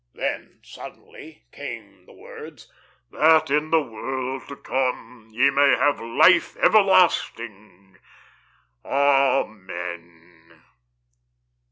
[0.15, 2.67] Then suddenly came the words:"...
[3.11, 7.97] That in the world to come ye may have life everlasting.
[8.83, 10.63] Amen."